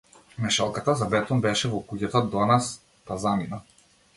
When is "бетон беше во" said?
1.11-1.81